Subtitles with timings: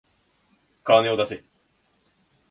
[0.83, 1.43] 金を出せ。